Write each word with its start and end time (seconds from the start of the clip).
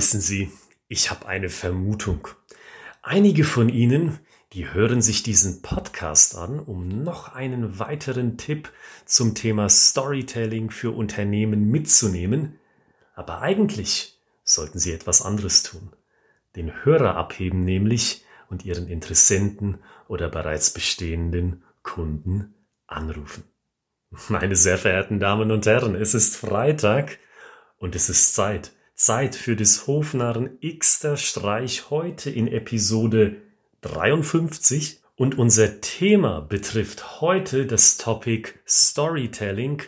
Wissen 0.00 0.22
Sie, 0.22 0.50
ich 0.88 1.10
habe 1.10 1.26
eine 1.26 1.50
Vermutung. 1.50 2.26
Einige 3.02 3.44
von 3.44 3.68
Ihnen, 3.68 4.18
die 4.54 4.72
hören 4.72 5.02
sich 5.02 5.22
diesen 5.22 5.60
Podcast 5.60 6.36
an, 6.36 6.58
um 6.58 7.02
noch 7.02 7.34
einen 7.34 7.78
weiteren 7.78 8.38
Tipp 8.38 8.72
zum 9.04 9.34
Thema 9.34 9.68
Storytelling 9.68 10.70
für 10.70 10.92
Unternehmen 10.92 11.70
mitzunehmen. 11.70 12.58
Aber 13.14 13.42
eigentlich 13.42 14.18
sollten 14.42 14.78
Sie 14.78 14.90
etwas 14.90 15.20
anderes 15.20 15.64
tun. 15.64 15.92
Den 16.56 16.82
Hörer 16.82 17.16
abheben 17.16 17.60
nämlich 17.60 18.24
und 18.48 18.64
Ihren 18.64 18.88
Interessenten 18.88 19.80
oder 20.08 20.30
bereits 20.30 20.70
bestehenden 20.70 21.62
Kunden 21.82 22.54
anrufen. 22.86 23.44
Meine 24.30 24.56
sehr 24.56 24.78
verehrten 24.78 25.20
Damen 25.20 25.50
und 25.50 25.66
Herren, 25.66 25.94
es 25.94 26.14
ist 26.14 26.38
Freitag 26.38 27.18
und 27.76 27.94
es 27.94 28.08
ist 28.08 28.34
Zeit. 28.34 28.72
Zeit 29.00 29.34
für 29.34 29.56
des 29.56 29.86
Hofnarren 29.86 30.58
Xter 30.60 31.16
Streich 31.16 31.88
heute 31.88 32.28
in 32.28 32.46
Episode 32.46 33.36
53 33.80 35.00
und 35.16 35.38
unser 35.38 35.80
Thema 35.80 36.40
betrifft 36.40 37.22
heute 37.22 37.64
das 37.64 37.96
Topic 37.96 38.50
Storytelling 38.68 39.80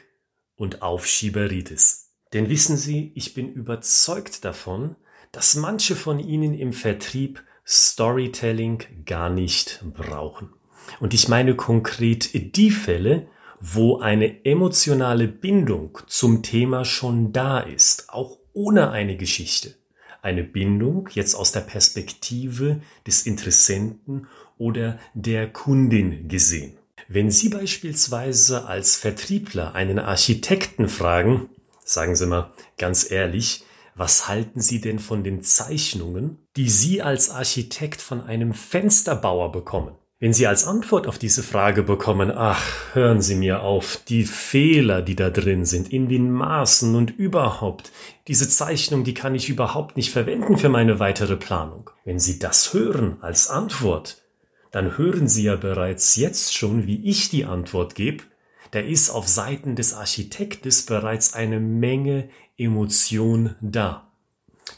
und 0.57 0.81
Aufschieberitis. 0.81 2.09
Denn 2.33 2.49
wissen 2.49 2.79
Sie, 2.79 3.13
ich 3.15 3.35
bin 3.35 3.53
überzeugt 3.53 4.47
davon, 4.47 4.97
dass 5.31 5.57
manche 5.57 5.95
von 5.95 6.19
Ihnen 6.19 6.55
im 6.55 6.73
Vertrieb 6.73 7.43
Storytelling 7.67 8.83
gar 9.05 9.29
nicht 9.29 9.85
brauchen. 9.93 10.55
Und 11.01 11.13
ich 11.13 11.29
meine 11.29 11.55
konkret 11.55 12.57
die 12.57 12.71
Fälle, 12.71 13.29
wo 13.61 13.99
eine 13.99 14.47
emotionale 14.47 15.29
Bindung 15.29 15.99
zum 16.07 16.43
Thema 16.43 16.87
schon 16.87 17.35
da 17.35 17.61
ist, 17.61 18.09
auch 18.09 18.42
ohne 18.53 18.91
eine 18.91 19.17
Geschichte. 19.17 19.75
Eine 20.23 20.45
Bindung 20.45 21.09
jetzt 21.13 21.35
aus 21.35 21.53
der 21.53 21.61
Perspektive 21.61 22.81
des 23.07 23.27
Interessenten 23.27 24.29
oder 24.57 24.99
der 25.15 25.53
Kundin 25.53 26.29
gesehen. 26.29 26.79
Wenn 27.09 27.31
Sie 27.31 27.49
beispielsweise 27.49 28.67
als 28.67 28.97
Vertriebler 28.97 29.75
einen 29.75 29.99
Architekten 29.99 30.89
fragen, 30.89 31.51
sagen 31.85 32.15
Sie 32.15 32.27
mal 32.27 32.53
ganz 32.79 33.11
ehrlich, 33.11 33.65
was 33.95 34.29
halten 34.29 34.61
Sie 34.61 34.81
denn 34.81 34.99
von 34.99 35.23
den 35.25 35.43
Zeichnungen, 35.43 36.39
die 36.57 36.71
Sie 36.71 37.03
als 37.03 37.29
Architekt 37.29 38.01
von 38.01 38.23
einem 38.23 38.55
Fensterbauer 38.55 39.53
bekommen? 39.53 39.95
Wenn 40.23 40.33
Sie 40.33 40.47
als 40.47 40.69
Antwort 40.69 41.09
auf 41.09 41.19
diese 41.19 41.43
Frage 41.43 41.83
bekommen, 41.83 42.31
ach, 42.31 42.63
hören 42.93 43.21
Sie 43.21 43.35
mir 43.35 43.63
auf, 43.63 43.99
die 44.07 44.23
Fehler, 44.23 45.03
die 45.03 45.17
da 45.17 45.31
drin 45.31 45.65
sind, 45.65 45.93
in 45.93 46.09
den 46.09 46.31
Maßen 46.31 46.95
und 46.95 47.11
überhaupt, 47.11 47.91
diese 48.29 48.49
Zeichnung, 48.49 49.03
die 49.03 49.15
kann 49.15 49.35
ich 49.35 49.49
überhaupt 49.49 49.97
nicht 49.97 50.13
verwenden 50.13 50.59
für 50.59 50.69
meine 50.69 51.01
weitere 51.01 51.35
Planung. 51.35 51.91
Wenn 52.05 52.21
Sie 52.21 52.39
das 52.39 52.73
hören 52.73 53.17
als 53.21 53.51
Antwort, 53.51 54.23
dann 54.71 54.97
hören 54.97 55.27
Sie 55.27 55.43
ja 55.43 55.57
bereits 55.57 56.15
jetzt 56.15 56.57
schon, 56.57 56.87
wie 56.87 57.05
ich 57.05 57.29
die 57.31 57.45
Antwort 57.45 57.97
gebe. 57.97 58.23
Da 58.71 58.79
ist 58.79 59.11
auf 59.11 59.27
Seiten 59.27 59.75
des 59.75 59.93
Architektes 59.93 60.87
bereits 60.87 61.35
eine 61.35 61.59
Menge 61.59 62.29
Emotion 62.57 63.57
da. 63.61 64.13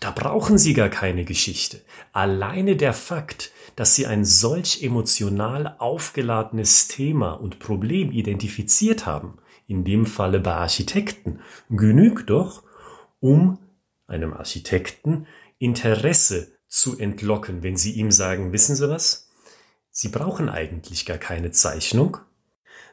Da 0.01 0.11
brauchen 0.11 0.57
Sie 0.57 0.73
gar 0.73 0.89
keine 0.89 1.27
Geschichte. 1.27 1.83
Alleine 2.15 2.77
der 2.77 2.95
Fakt, 2.95 3.53
dass 3.77 3.95
Sie 3.95 4.07
ein 4.07 4.25
solch 4.25 4.83
emotional 4.83 5.77
aufgeladenes 5.79 6.89
Thema 6.89 7.33
und 7.33 7.59
Problem 7.59 8.13
identifiziert 8.13 9.07
haben, 9.07 9.39
in 9.67 9.85
dem 9.85 10.07
Falle 10.07 10.41
bei 10.41 10.55
Architekten, 10.55 11.41
genügt 11.71 12.31
doch, 12.31 12.63
um 13.21 13.59
einem 14.07 14.33
Architekten 14.33 15.27
Interesse 15.59 16.53
zu 16.69 16.99
entlocken, 16.99 17.63
wenn 17.63 17.77
Sie 17.77 17.93
ihm 17.93 18.11
sagen, 18.11 18.53
wissen 18.53 18.77
Sie 18.77 18.89
was? 18.89 19.31
Sie 19.91 20.09
brauchen 20.09 20.49
eigentlich 20.49 21.07
gar 21.07 21.19
keine 21.19 21.53
Zeichnung. 21.53 22.19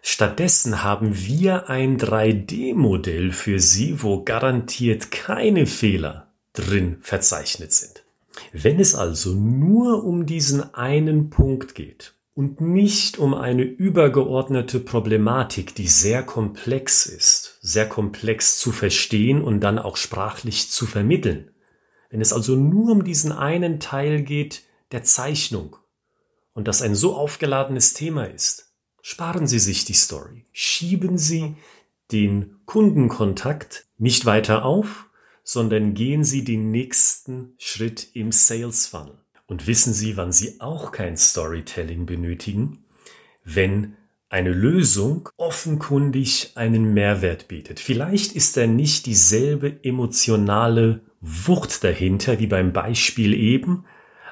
Stattdessen 0.04 0.84
haben 0.84 1.18
wir 1.18 1.70
ein 1.70 1.98
3D-Modell 1.98 3.32
für 3.32 3.60
Sie, 3.60 4.02
wo 4.02 4.24
garantiert 4.24 5.12
keine 5.12 5.66
Fehler 5.66 6.32
drin 6.54 6.98
verzeichnet 7.02 7.74
sind. 7.74 8.01
Wenn 8.54 8.80
es 8.80 8.96
also 8.96 9.34
nur 9.34 10.04
um 10.04 10.26
diesen 10.26 10.74
einen 10.74 11.30
Punkt 11.30 11.76
geht 11.76 12.16
und 12.34 12.62
nicht 12.62 13.18
um 13.18 13.34
eine 13.34 13.64
übergeordnete 13.64 14.80
Problematik, 14.80 15.76
die 15.76 15.88
sehr 15.88 16.24
komplex 16.24 17.06
ist, 17.06 17.58
sehr 17.62 17.88
komplex 17.88 18.58
zu 18.58 18.72
verstehen 18.72 19.42
und 19.42 19.60
dann 19.62 19.80
auch 19.80 19.98
sprachlich 19.98 20.70
zu 20.70 20.86
vermitteln, 20.86 21.52
wenn 22.10 22.22
es 22.22 22.34
also 22.34 22.56
nur 22.56 22.92
um 22.92 23.04
diesen 23.04 23.32
einen 23.32 23.80
Teil 23.80 24.22
geht 24.24 24.64
der 24.92 25.04
Zeichnung 25.04 25.78
und 26.54 26.68
das 26.68 26.82
ein 26.82 26.96
so 26.96 27.16
aufgeladenes 27.16 27.94
Thema 27.94 28.26
ist, 28.26 28.74
sparen 29.02 29.48
Sie 29.48 29.60
sich 29.60 29.86
die 29.86 29.94
Story, 29.94 30.46
schieben 30.52 31.18
Sie 31.18 31.56
den 32.12 32.60
Kundenkontakt 32.66 33.88
nicht 33.98 34.26
weiter 34.26 34.66
auf, 34.66 35.08
sondern 35.44 35.94
gehen 35.94 36.24
Sie 36.24 36.44
den 36.44 36.72
nächsten 36.72 37.54
Schritt 37.58 38.08
im 38.14 38.32
Sales 38.32 38.88
Funnel. 38.88 39.18
Und 39.48 39.68
wissen 39.68 39.94
Sie, 39.94 40.16
wann 40.18 40.32
Sie 40.32 40.62
auch 40.62 40.92
kein 40.92 41.18
Storytelling 41.18 42.06
benötigen? 42.06 42.86
Wenn 43.44 43.98
eine 44.32 44.52
Lösung 44.52 45.28
offenkundig 45.36 46.54
einen 46.56 46.94
Mehrwert 46.94 47.50
bietet. 47.50 47.82
Vielleicht 47.82 48.32
ist 48.32 48.56
da 48.56 48.66
nicht 48.66 49.06
dieselbe 49.06 49.84
emotionale 49.84 51.02
Wucht 51.20 51.84
dahinter 51.84 52.40
wie 52.40 52.48
beim 52.48 52.72
Beispiel 52.72 53.34
eben, 53.34 53.84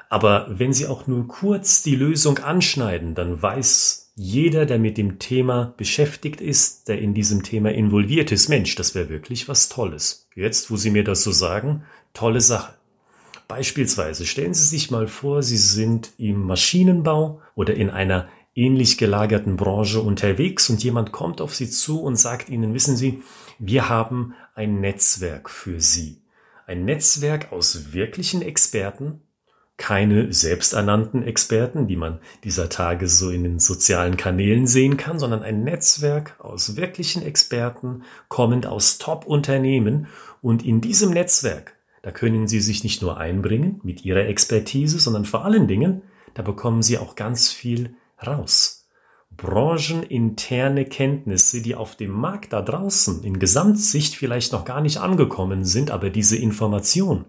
aber 0.08 0.46
wenn 0.50 0.72
Sie 0.72 0.86
auch 0.86 1.06
nur 1.06 1.28
kurz 1.28 1.82
die 1.82 1.96
Lösung 1.96 2.38
anschneiden, 2.38 3.14
dann 3.14 3.42
weiß 3.42 3.99
jeder, 4.22 4.66
der 4.66 4.78
mit 4.78 4.98
dem 4.98 5.18
Thema 5.18 5.72
beschäftigt 5.78 6.42
ist, 6.42 6.88
der 6.88 6.98
in 6.98 7.14
diesem 7.14 7.42
Thema 7.42 7.72
involviert 7.72 8.30
ist, 8.32 8.50
Mensch, 8.50 8.74
das 8.74 8.94
wäre 8.94 9.08
wirklich 9.08 9.48
was 9.48 9.70
Tolles. 9.70 10.28
Jetzt, 10.34 10.70
wo 10.70 10.76
Sie 10.76 10.90
mir 10.90 11.04
das 11.04 11.22
so 11.22 11.32
sagen, 11.32 11.84
tolle 12.12 12.42
Sache. 12.42 12.74
Beispielsweise 13.48 14.26
stellen 14.26 14.52
Sie 14.52 14.66
sich 14.66 14.90
mal 14.90 15.08
vor, 15.08 15.42
Sie 15.42 15.56
sind 15.56 16.10
im 16.18 16.42
Maschinenbau 16.42 17.40
oder 17.54 17.72
in 17.74 17.88
einer 17.88 18.28
ähnlich 18.54 18.98
gelagerten 18.98 19.56
Branche 19.56 20.02
unterwegs 20.02 20.68
und 20.68 20.84
jemand 20.84 21.12
kommt 21.12 21.40
auf 21.40 21.54
Sie 21.54 21.70
zu 21.70 22.02
und 22.02 22.16
sagt 22.16 22.50
Ihnen, 22.50 22.74
wissen 22.74 22.98
Sie, 22.98 23.22
wir 23.58 23.88
haben 23.88 24.34
ein 24.54 24.82
Netzwerk 24.82 25.48
für 25.48 25.80
Sie. 25.80 26.20
Ein 26.66 26.84
Netzwerk 26.84 27.52
aus 27.52 27.94
wirklichen 27.94 28.42
Experten, 28.42 29.22
keine 29.80 30.30
selbsternannten 30.30 31.22
Experten, 31.22 31.86
die 31.86 31.96
man 31.96 32.18
dieser 32.44 32.68
Tage 32.68 33.08
so 33.08 33.30
in 33.30 33.44
den 33.44 33.58
sozialen 33.58 34.18
Kanälen 34.18 34.66
sehen 34.66 34.98
kann, 34.98 35.18
sondern 35.18 35.42
ein 35.42 35.64
Netzwerk 35.64 36.36
aus 36.38 36.76
wirklichen 36.76 37.22
Experten, 37.22 38.02
kommend 38.28 38.66
aus 38.66 38.98
Top-Unternehmen. 38.98 40.06
Und 40.42 40.66
in 40.66 40.82
diesem 40.82 41.12
Netzwerk, 41.12 41.76
da 42.02 42.10
können 42.10 42.46
Sie 42.46 42.60
sich 42.60 42.84
nicht 42.84 43.00
nur 43.00 43.16
einbringen 43.16 43.80
mit 43.82 44.04
Ihrer 44.04 44.26
Expertise, 44.26 45.00
sondern 45.00 45.24
vor 45.24 45.46
allen 45.46 45.66
Dingen, 45.66 46.02
da 46.34 46.42
bekommen 46.42 46.82
Sie 46.82 46.98
auch 46.98 47.14
ganz 47.16 47.48
viel 47.48 47.94
raus. 48.24 48.86
Brancheninterne 49.34 50.84
Kenntnisse, 50.84 51.62
die 51.62 51.74
auf 51.74 51.96
dem 51.96 52.10
Markt 52.10 52.52
da 52.52 52.60
draußen 52.60 53.24
in 53.24 53.38
Gesamtsicht 53.38 54.14
vielleicht 54.14 54.52
noch 54.52 54.66
gar 54.66 54.82
nicht 54.82 54.98
angekommen 54.98 55.64
sind, 55.64 55.90
aber 55.90 56.10
diese 56.10 56.36
Information, 56.36 57.24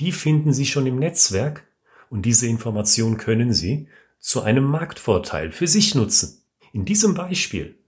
die 0.00 0.12
finden 0.12 0.52
Sie 0.52 0.66
schon 0.66 0.86
im 0.86 0.98
Netzwerk 0.98 1.64
und 2.10 2.22
diese 2.22 2.46
Information 2.46 3.16
können 3.18 3.52
Sie 3.52 3.88
zu 4.18 4.42
einem 4.42 4.64
Marktvorteil 4.64 5.52
für 5.52 5.66
sich 5.68 5.94
nutzen. 5.94 6.42
In 6.72 6.84
diesem 6.84 7.14
Beispiel, 7.14 7.78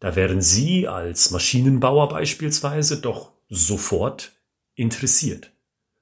da 0.00 0.16
wären 0.16 0.40
Sie 0.40 0.86
als 0.88 1.30
Maschinenbauer 1.30 2.08
beispielsweise 2.08 3.00
doch 3.00 3.32
sofort 3.48 4.32
interessiert. 4.74 5.52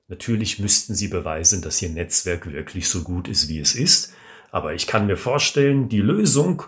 Natürlich 0.09 0.59
müssten 0.59 0.95
Sie 0.95 1.09
beweisen, 1.09 1.63
dass 1.63 1.81
Ihr 1.81 1.89
Netzwerk 1.89 2.51
wirklich 2.53 2.89
so 2.89 3.03
gut 3.03 3.29
ist, 3.29 3.49
wie 3.49 3.59
es 3.61 3.75
ist, 3.75 4.13
aber 4.51 4.75
ich 4.75 4.87
kann 4.87 5.07
mir 5.07 5.17
vorstellen, 5.17 5.89
die 5.89 6.01
Lösung, 6.01 6.65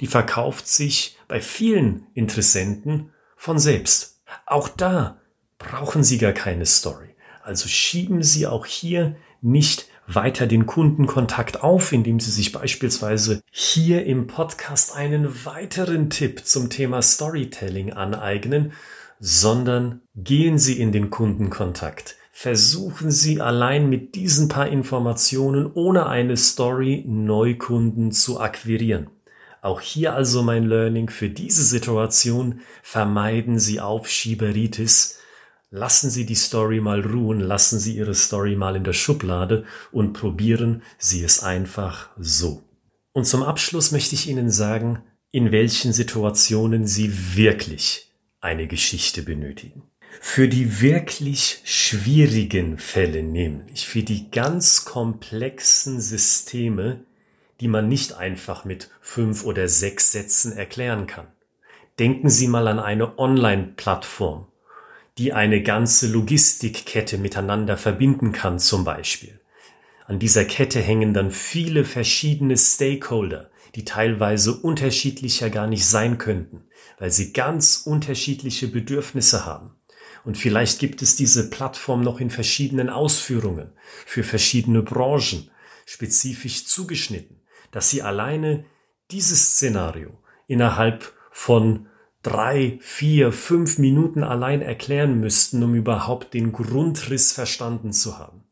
die 0.00 0.06
verkauft 0.06 0.66
sich 0.66 1.18
bei 1.28 1.40
vielen 1.40 2.06
Interessenten 2.14 3.12
von 3.36 3.58
selbst. 3.58 4.22
Auch 4.46 4.68
da 4.68 5.20
brauchen 5.58 6.02
Sie 6.02 6.18
gar 6.18 6.32
keine 6.32 6.64
Story. 6.64 7.14
Also 7.42 7.68
schieben 7.68 8.22
Sie 8.22 8.46
auch 8.46 8.64
hier 8.64 9.16
nicht 9.42 9.87
weiter 10.08 10.46
den 10.46 10.66
Kundenkontakt 10.66 11.62
auf, 11.62 11.92
indem 11.92 12.18
Sie 12.18 12.30
sich 12.30 12.52
beispielsweise 12.52 13.42
hier 13.50 14.06
im 14.06 14.26
Podcast 14.26 14.96
einen 14.96 15.44
weiteren 15.44 16.08
Tipp 16.10 16.46
zum 16.46 16.70
Thema 16.70 17.02
Storytelling 17.02 17.92
aneignen, 17.92 18.72
sondern 19.20 20.00
gehen 20.16 20.58
Sie 20.58 20.80
in 20.80 20.92
den 20.92 21.10
Kundenkontakt. 21.10 22.16
Versuchen 22.32 23.10
Sie 23.10 23.40
allein 23.40 23.90
mit 23.90 24.14
diesen 24.14 24.48
paar 24.48 24.68
Informationen 24.68 25.70
ohne 25.74 26.06
eine 26.06 26.36
Story 26.36 27.04
Neukunden 27.06 28.12
zu 28.12 28.40
akquirieren. 28.40 29.10
Auch 29.60 29.80
hier 29.80 30.14
also 30.14 30.42
mein 30.42 30.64
Learning 30.64 31.10
für 31.10 31.28
diese 31.28 31.64
Situation. 31.64 32.60
Vermeiden 32.82 33.58
Sie 33.58 33.80
Aufschieberitis 33.80 35.18
Lassen 35.70 36.08
Sie 36.08 36.24
die 36.24 36.34
Story 36.34 36.80
mal 36.80 37.00
ruhen, 37.02 37.40
lassen 37.40 37.78
Sie 37.78 37.94
Ihre 37.94 38.14
Story 38.14 38.56
mal 38.56 38.74
in 38.74 38.84
der 38.84 38.94
Schublade 38.94 39.66
und 39.92 40.14
probieren 40.14 40.82
Sie 40.96 41.22
es 41.22 41.42
einfach 41.42 42.08
so. 42.18 42.62
Und 43.12 43.26
zum 43.26 43.42
Abschluss 43.42 43.92
möchte 43.92 44.14
ich 44.14 44.28
Ihnen 44.28 44.50
sagen, 44.50 45.02
in 45.30 45.52
welchen 45.52 45.92
Situationen 45.92 46.86
Sie 46.86 47.36
wirklich 47.36 48.10
eine 48.40 48.66
Geschichte 48.66 49.22
benötigen. 49.22 49.82
Für 50.20 50.48
die 50.48 50.80
wirklich 50.80 51.60
schwierigen 51.64 52.78
Fälle, 52.78 53.22
nämlich 53.22 53.86
für 53.86 54.02
die 54.02 54.30
ganz 54.30 54.86
komplexen 54.86 56.00
Systeme, 56.00 57.04
die 57.60 57.68
man 57.68 57.88
nicht 57.88 58.14
einfach 58.14 58.64
mit 58.64 58.88
fünf 59.02 59.44
oder 59.44 59.68
sechs 59.68 60.12
Sätzen 60.12 60.52
erklären 60.52 61.06
kann. 61.06 61.26
Denken 61.98 62.30
Sie 62.30 62.48
mal 62.48 62.68
an 62.68 62.78
eine 62.78 63.18
Online-Plattform, 63.18 64.46
die 65.18 65.32
eine 65.32 65.62
ganze 65.62 66.06
Logistikkette 66.06 67.18
miteinander 67.18 67.76
verbinden 67.76 68.32
kann 68.32 68.58
zum 68.58 68.84
Beispiel. 68.84 69.40
An 70.06 70.18
dieser 70.18 70.44
Kette 70.44 70.80
hängen 70.80 71.12
dann 71.12 71.32
viele 71.32 71.84
verschiedene 71.84 72.56
Stakeholder, 72.56 73.50
die 73.74 73.84
teilweise 73.84 74.54
unterschiedlicher 74.54 75.50
gar 75.50 75.66
nicht 75.66 75.84
sein 75.84 76.16
könnten, 76.18 76.64
weil 76.98 77.10
sie 77.10 77.32
ganz 77.32 77.82
unterschiedliche 77.84 78.68
Bedürfnisse 78.68 79.44
haben. 79.44 79.74
Und 80.24 80.38
vielleicht 80.38 80.78
gibt 80.78 81.02
es 81.02 81.16
diese 81.16 81.50
Plattform 81.50 82.00
noch 82.00 82.20
in 82.20 82.30
verschiedenen 82.30 82.88
Ausführungen, 82.88 83.72
für 84.06 84.22
verschiedene 84.22 84.82
Branchen, 84.82 85.50
spezifisch 85.84 86.66
zugeschnitten, 86.66 87.40
dass 87.70 87.90
Sie 87.90 88.02
alleine 88.02 88.64
dieses 89.10 89.54
Szenario 89.54 90.22
innerhalb 90.46 91.12
von 91.30 91.88
drei, 92.28 92.78
vier, 92.82 93.32
fünf 93.32 93.78
Minuten 93.78 94.22
allein 94.22 94.60
erklären 94.60 95.18
müssten, 95.18 95.62
um 95.62 95.74
überhaupt 95.74 96.34
den 96.34 96.52
Grundriss 96.52 97.32
verstanden 97.32 97.92
zu 97.92 98.18
haben. 98.18 98.42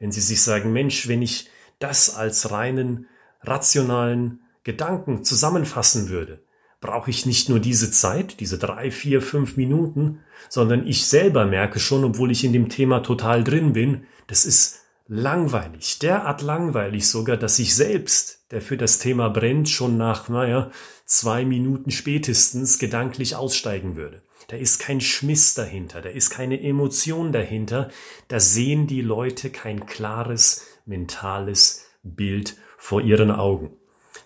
Wenn 0.00 0.10
Sie 0.10 0.20
sich 0.20 0.42
sagen, 0.42 0.72
Mensch, 0.72 1.06
wenn 1.06 1.22
ich 1.22 1.48
das 1.78 2.16
als 2.16 2.50
reinen 2.50 3.06
rationalen 3.42 4.40
Gedanken 4.64 5.22
zusammenfassen 5.22 6.08
würde, 6.08 6.40
brauche 6.80 7.10
ich 7.10 7.24
nicht 7.24 7.48
nur 7.48 7.60
diese 7.60 7.92
Zeit, 7.92 8.40
diese 8.40 8.58
drei, 8.58 8.90
vier, 8.90 9.22
fünf 9.22 9.56
Minuten, 9.56 10.20
sondern 10.48 10.86
ich 10.86 11.06
selber 11.06 11.46
merke 11.46 11.78
schon, 11.78 12.02
obwohl 12.04 12.32
ich 12.32 12.42
in 12.42 12.52
dem 12.52 12.68
Thema 12.68 13.00
total 13.00 13.44
drin 13.44 13.72
bin, 13.72 14.06
das 14.26 14.44
ist 14.44 14.79
langweilig, 15.10 15.98
derart 15.98 16.40
langweilig 16.40 17.08
sogar, 17.08 17.36
dass 17.36 17.58
ich 17.58 17.74
selbst, 17.74 18.44
der 18.52 18.62
für 18.62 18.76
das 18.76 19.00
Thema 19.00 19.28
brennt, 19.28 19.68
schon 19.68 19.96
nach, 19.96 20.28
naja, 20.28 20.70
zwei 21.04 21.44
Minuten 21.44 21.90
spätestens 21.90 22.78
gedanklich 22.78 23.34
aussteigen 23.34 23.96
würde. 23.96 24.22
Da 24.46 24.56
ist 24.56 24.78
kein 24.78 25.00
Schmiss 25.00 25.54
dahinter, 25.54 26.00
da 26.00 26.10
ist 26.10 26.30
keine 26.30 26.62
Emotion 26.62 27.32
dahinter, 27.32 27.90
da 28.28 28.38
sehen 28.38 28.86
die 28.86 29.02
Leute 29.02 29.50
kein 29.50 29.84
klares 29.84 30.64
mentales 30.86 31.86
Bild 32.04 32.56
vor 32.78 33.00
ihren 33.00 33.32
Augen. 33.32 33.76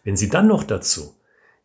Wenn 0.02 0.18
sie 0.18 0.28
dann 0.28 0.48
noch 0.48 0.64
dazu 0.64 1.14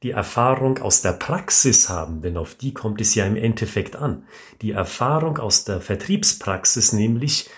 die 0.02 0.12
Erfahrung 0.12 0.78
aus 0.78 1.02
der 1.02 1.12
Praxis 1.12 1.90
haben, 1.90 2.22
denn 2.22 2.38
auf 2.38 2.56
die 2.56 2.74
kommt 2.74 3.02
es 3.02 3.16
ja 3.16 3.26
im 3.26 3.36
Endeffekt 3.36 3.98
an. 3.98 4.24
Die 4.62 4.72
Erfahrung 4.72 5.40
aus 5.40 5.66
der 5.66 5.82
Vertriebspraxis 5.82 6.94
nämlich, 6.94 7.50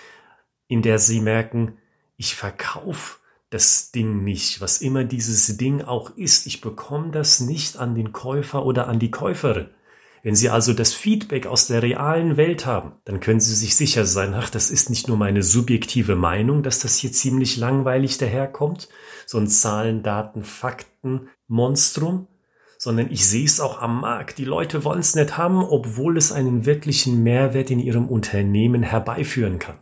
in 0.72 0.80
der 0.80 0.98
sie 0.98 1.20
merken, 1.20 1.74
ich 2.16 2.34
verkaufe 2.34 3.18
das 3.50 3.90
Ding 3.92 4.24
nicht, 4.24 4.62
was 4.62 4.80
immer 4.80 5.04
dieses 5.04 5.58
Ding 5.58 5.82
auch 5.82 6.16
ist. 6.16 6.46
Ich 6.46 6.62
bekomme 6.62 7.10
das 7.10 7.40
nicht 7.40 7.76
an 7.76 7.94
den 7.94 8.12
Käufer 8.12 8.64
oder 8.64 8.88
an 8.88 8.98
die 8.98 9.10
Käuferin. 9.10 9.68
Wenn 10.22 10.34
Sie 10.34 10.48
also 10.48 10.72
das 10.72 10.94
Feedback 10.94 11.46
aus 11.46 11.66
der 11.66 11.82
realen 11.82 12.38
Welt 12.38 12.64
haben, 12.64 12.92
dann 13.04 13.20
können 13.20 13.40
Sie 13.40 13.54
sich 13.54 13.76
sicher 13.76 14.06
sein, 14.06 14.32
ach, 14.32 14.48
das 14.48 14.70
ist 14.70 14.88
nicht 14.88 15.08
nur 15.08 15.18
meine 15.18 15.42
subjektive 15.42 16.16
Meinung, 16.16 16.62
dass 16.62 16.78
das 16.78 16.96
hier 16.96 17.12
ziemlich 17.12 17.58
langweilig 17.58 18.16
daherkommt, 18.16 18.88
so 19.26 19.36
ein 19.36 19.48
Zahlen, 19.48 20.02
Daten, 20.02 20.42
Fakten 20.42 21.28
Monstrum, 21.48 22.28
sondern 22.78 23.10
ich 23.10 23.26
sehe 23.26 23.44
es 23.44 23.60
auch 23.60 23.82
am 23.82 24.00
Markt. 24.00 24.38
Die 24.38 24.46
Leute 24.46 24.84
wollen 24.84 25.00
es 25.00 25.14
nicht 25.14 25.36
haben, 25.36 25.62
obwohl 25.62 26.16
es 26.16 26.32
einen 26.32 26.64
wirklichen 26.64 27.22
Mehrwert 27.22 27.70
in 27.70 27.80
ihrem 27.80 28.08
Unternehmen 28.08 28.82
herbeiführen 28.82 29.58
kann. 29.58 29.76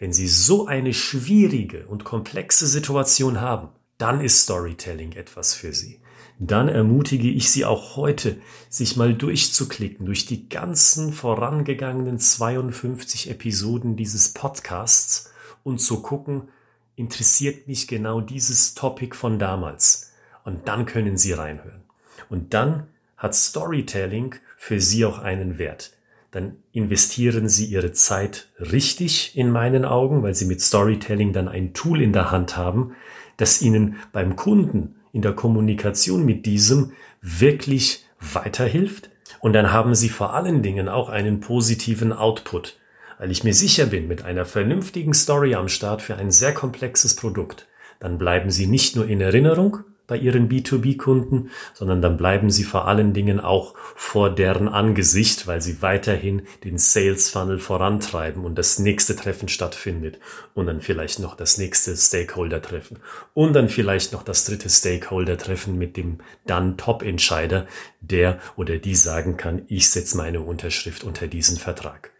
Wenn 0.00 0.14
Sie 0.14 0.28
so 0.28 0.66
eine 0.66 0.94
schwierige 0.94 1.86
und 1.86 2.04
komplexe 2.04 2.66
Situation 2.66 3.42
haben, 3.42 3.68
dann 3.98 4.22
ist 4.22 4.44
Storytelling 4.44 5.12
etwas 5.12 5.52
für 5.54 5.74
Sie. 5.74 6.00
Dann 6.38 6.70
ermutige 6.70 7.28
ich 7.28 7.50
Sie 7.50 7.66
auch 7.66 7.96
heute, 7.96 8.38
sich 8.70 8.96
mal 8.96 9.12
durchzuklicken 9.12 10.06
durch 10.06 10.24
die 10.24 10.48
ganzen 10.48 11.12
vorangegangenen 11.12 12.18
52 12.18 13.28
Episoden 13.28 13.94
dieses 13.96 14.32
Podcasts 14.32 15.34
und 15.64 15.82
zu 15.82 16.00
gucken, 16.00 16.48
interessiert 16.96 17.68
mich 17.68 17.86
genau 17.86 18.22
dieses 18.22 18.72
Topic 18.72 19.14
von 19.14 19.38
damals. 19.38 20.12
Und 20.44 20.66
dann 20.66 20.86
können 20.86 21.18
Sie 21.18 21.34
reinhören. 21.34 21.82
Und 22.30 22.54
dann 22.54 22.86
hat 23.18 23.34
Storytelling 23.34 24.36
für 24.56 24.80
Sie 24.80 25.04
auch 25.04 25.18
einen 25.18 25.58
Wert. 25.58 25.92
Dann 26.30 26.56
investieren 26.72 27.48
Sie 27.48 27.66
Ihre 27.66 27.92
Zeit 27.92 28.48
richtig 28.58 29.36
in 29.36 29.50
meinen 29.50 29.84
Augen, 29.84 30.22
weil 30.22 30.34
Sie 30.34 30.44
mit 30.44 30.60
Storytelling 30.60 31.32
dann 31.32 31.48
ein 31.48 31.72
Tool 31.74 32.00
in 32.00 32.12
der 32.12 32.30
Hand 32.30 32.56
haben, 32.56 32.92
das 33.36 33.62
Ihnen 33.62 33.96
beim 34.12 34.36
Kunden 34.36 34.96
in 35.12 35.22
der 35.22 35.32
Kommunikation 35.32 36.24
mit 36.24 36.46
diesem 36.46 36.92
wirklich 37.20 38.04
weiterhilft. 38.20 39.10
Und 39.40 39.54
dann 39.54 39.72
haben 39.72 39.94
Sie 39.94 40.08
vor 40.08 40.34
allen 40.34 40.62
Dingen 40.62 40.88
auch 40.88 41.08
einen 41.08 41.40
positiven 41.40 42.12
Output, 42.12 42.78
weil 43.18 43.30
ich 43.30 43.42
mir 43.42 43.54
sicher 43.54 43.86
bin, 43.86 44.06
mit 44.06 44.24
einer 44.24 44.44
vernünftigen 44.44 45.14
Story 45.14 45.54
am 45.54 45.68
Start 45.68 46.00
für 46.02 46.16
ein 46.16 46.30
sehr 46.30 46.54
komplexes 46.54 47.16
Produkt, 47.16 47.66
dann 47.98 48.18
bleiben 48.18 48.50
Sie 48.50 48.66
nicht 48.66 48.96
nur 48.96 49.06
in 49.06 49.20
Erinnerung, 49.20 49.80
bei 50.10 50.16
ihren 50.16 50.48
B2B-Kunden, 50.48 51.50
sondern 51.72 52.02
dann 52.02 52.16
bleiben 52.16 52.50
sie 52.50 52.64
vor 52.64 52.88
allen 52.88 53.14
Dingen 53.14 53.38
auch 53.38 53.74
vor 53.94 54.28
deren 54.28 54.68
Angesicht, 54.68 55.46
weil 55.46 55.62
sie 55.62 55.82
weiterhin 55.82 56.42
den 56.64 56.78
Sales 56.78 57.30
Funnel 57.30 57.60
vorantreiben 57.60 58.44
und 58.44 58.56
das 58.56 58.80
nächste 58.80 59.14
Treffen 59.14 59.48
stattfindet 59.48 60.18
und 60.52 60.66
dann 60.66 60.80
vielleicht 60.80 61.20
noch 61.20 61.36
das 61.36 61.58
nächste 61.58 61.96
Stakeholder-Treffen 61.96 62.98
und 63.34 63.52
dann 63.52 63.68
vielleicht 63.68 64.12
noch 64.12 64.24
das 64.24 64.44
dritte 64.44 64.68
Stakeholder-Treffen 64.68 65.78
mit 65.78 65.96
dem 65.96 66.18
dann 66.44 66.76
Top-Entscheider, 66.76 67.68
der 68.00 68.40
oder 68.56 68.78
die 68.78 68.96
sagen 68.96 69.36
kann, 69.36 69.62
ich 69.68 69.90
setze 69.90 70.16
meine 70.16 70.40
Unterschrift 70.40 71.04
unter 71.04 71.28
diesen 71.28 71.56
Vertrag. 71.56 72.10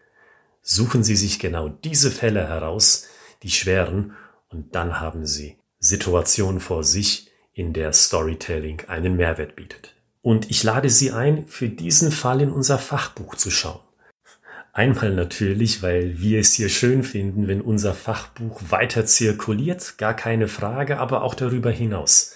Suchen 0.61 1.03
Sie 1.03 1.17
sich 1.17 1.39
genau 1.39 1.67
diese 1.67 2.09
Fälle 2.09 2.47
heraus, 2.47 3.09
die 3.43 3.49
schweren, 3.49 4.13
und 4.47 4.75
dann 4.75 5.01
haben 5.01 5.25
Sie 5.25 5.57
Situationen 5.79 6.61
vor 6.61 6.85
sich, 6.85 7.30
in 7.53 7.73
der 7.73 7.93
Storytelling 7.93 8.83
einen 8.87 9.15
Mehrwert 9.15 9.55
bietet. 9.55 9.95
Und 10.21 10.49
ich 10.51 10.63
lade 10.63 10.89
Sie 10.89 11.11
ein, 11.11 11.47
für 11.47 11.69
diesen 11.69 12.11
Fall 12.11 12.41
in 12.41 12.51
unser 12.51 12.77
Fachbuch 12.77 13.35
zu 13.35 13.49
schauen. 13.49 13.81
Einmal 14.73 15.13
natürlich, 15.13 15.83
weil 15.83 16.21
wir 16.21 16.39
es 16.39 16.53
hier 16.53 16.69
schön 16.69 17.03
finden, 17.03 17.47
wenn 17.47 17.59
unser 17.59 17.93
Fachbuch 17.93 18.61
weiter 18.69 19.05
zirkuliert, 19.05 19.97
gar 19.97 20.13
keine 20.13 20.47
Frage, 20.47 20.97
aber 20.99 21.23
auch 21.23 21.35
darüber 21.35 21.71
hinaus. 21.71 22.35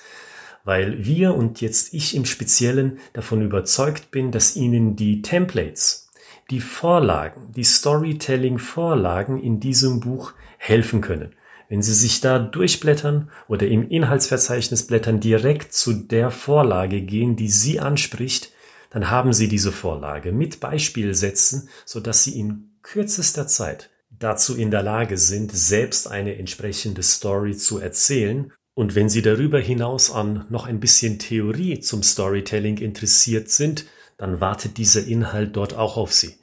Weil 0.65 1.05
wir 1.05 1.33
und 1.35 1.61
jetzt 1.61 1.93
ich 1.93 2.13
im 2.13 2.25
Speziellen 2.25 2.99
davon 3.13 3.41
überzeugt 3.41 4.11
bin, 4.11 4.31
dass 4.31 4.57
Ihnen 4.57 4.97
die 4.97 5.21
Templates, 5.21 6.09
die 6.49 6.59
Vorlagen, 6.59 7.53
die 7.55 7.63
Storytelling-Vorlagen 7.63 9.41
in 9.41 9.61
diesem 9.61 10.01
Buch 10.01 10.33
helfen 10.57 10.99
können. 10.99 11.33
Wenn 11.69 11.81
Sie 11.81 11.93
sich 11.93 12.21
da 12.21 12.39
durchblättern 12.39 13.31
oder 13.47 13.67
im 13.67 13.89
Inhaltsverzeichnis 13.89 14.85
blättern, 14.85 15.19
direkt 15.19 15.73
zu 15.73 15.93
der 15.93 16.31
Vorlage 16.31 17.01
gehen, 17.01 17.35
die 17.35 17.49
Sie 17.49 17.79
anspricht, 17.79 18.51
dann 18.91 19.09
haben 19.09 19.33
Sie 19.33 19.47
diese 19.47 19.71
Vorlage 19.71 20.31
mit 20.31 20.59
Beispielsätzen, 20.59 21.69
sodass 21.85 22.23
Sie 22.23 22.39
in 22.39 22.77
kürzester 22.81 23.47
Zeit 23.47 23.89
dazu 24.09 24.55
in 24.55 24.71
der 24.71 24.83
Lage 24.83 25.17
sind, 25.17 25.51
selbst 25.51 26.09
eine 26.09 26.37
entsprechende 26.37 27.03
Story 27.03 27.57
zu 27.57 27.79
erzählen. 27.79 28.53
Und 28.73 28.95
wenn 28.95 29.09
Sie 29.09 29.21
darüber 29.21 29.59
hinaus 29.59 30.11
an 30.11 30.45
noch 30.49 30.65
ein 30.65 30.79
bisschen 30.79 31.19
Theorie 31.19 31.79
zum 31.79 32.03
Storytelling 32.03 32.77
interessiert 32.77 33.49
sind, 33.49 33.85
dann 34.17 34.39
wartet 34.39 34.77
dieser 34.77 35.05
Inhalt 35.05 35.55
dort 35.55 35.73
auch 35.73 35.97
auf 35.97 36.13
Sie. 36.13 36.35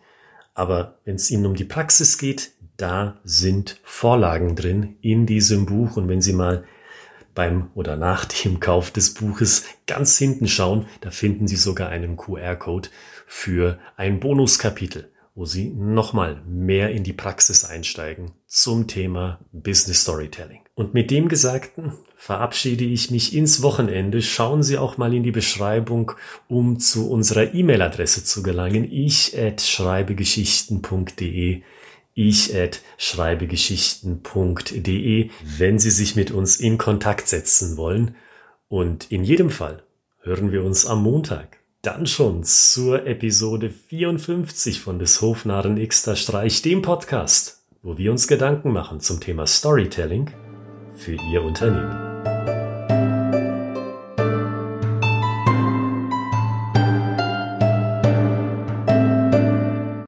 Aber 0.55 0.99
wenn 1.05 1.17
es 1.17 1.31
Ihnen 1.31 1.47
um 1.47 1.55
die 1.55 1.65
Praxis 1.65 2.19
geht, 2.19 2.53
da 2.83 3.21
sind 3.23 3.79
Vorlagen 3.85 4.57
drin 4.57 4.97
in 5.01 5.25
diesem 5.25 5.65
Buch. 5.67 5.97
Und 5.97 6.09
wenn 6.09 6.21
Sie 6.21 6.33
mal 6.33 6.65
beim 7.35 7.71
oder 7.75 7.97
nach 7.97 8.25
dem 8.25 8.59
Kauf 8.61 8.91
des 8.91 9.15
Buches 9.15 9.67
ganz 9.87 10.19
hinten 10.19 10.49
schauen, 10.49 10.87
da 11.01 11.13
finden 11.13 11.47
Sie 11.47 11.55
sogar 11.57 11.91
einen 11.91 12.17
QR-Code 12.17 12.89
für 13.27 13.79
ein 13.97 14.19
Bonuskapitel, 14.19 15.13
wo 15.35 15.47
Sie 15.47 15.71
nochmal 15.71 16.43
mehr 16.47 16.91
in 16.91 17.05
die 17.05 17.13
Praxis 17.13 17.65
einsteigen 17.65 18.33
zum 18.47 18.89
Thema 18.89 19.39
Business 19.53 20.03
Storytelling. 20.03 20.63
Und 20.75 20.93
mit 20.93 21.13
dem 21.13 21.29
Gesagten 21.29 21.93
verabschiede 22.17 22.85
ich 22.85 23.13
mich 23.13 23.33
ins 23.35 23.63
Wochenende. 23.63 24.23
Schauen 24.23 24.65
Sie 24.65 24.77
auch 24.77 24.99
mal 24.99 25.15
in 25.15 25.23
die 25.23 25.31
Beschreibung, 25.31 26.11
um 26.49 26.81
zu 26.81 27.09
unserer 27.11 27.55
E-Mail-Adresse 27.55 28.25
zu 28.25 28.43
gelangen. 28.43 28.91
Ich 28.91 29.39
at 29.39 29.61
schreibegeschichten.de 29.61 31.63
ich 32.15 32.57
at 32.57 32.81
schreibegeschichten.de, 32.99 35.31
wenn 35.59 35.79
Sie 35.79 35.91
sich 35.91 36.17
mit 36.17 36.31
uns 36.31 36.57
in 36.57 36.79
Kontakt 36.79 37.29
setzen 37.29 37.77
wollen. 37.77 38.15
Und 38.69 39.11
in 39.11 39.25
jedem 39.25 39.51
Fall 39.51 39.83
hören 40.21 40.53
wir 40.53 40.65
uns 40.65 40.87
am 40.87 41.03
Montag. 41.03 41.59
Dann 41.83 42.07
schon 42.07 42.45
zur 42.45 43.07
Episode 43.07 43.69
54 43.71 44.81
von 44.81 44.99
des 44.99 45.21
Hofnarren 45.21 45.87
Xter 45.87 46.15
Streich, 46.15 46.63
dem 46.63 46.81
Podcast, 46.81 47.65
wo 47.83 47.99
wir 47.99 48.13
uns 48.13 48.29
Gedanken 48.29 48.73
machen 48.73 49.01
zum 49.01 49.21
Thema 49.21 49.47
Storytelling 49.47 50.31
für 50.95 51.17
Ihr 51.33 51.43
Unternehmen. 51.43 52.12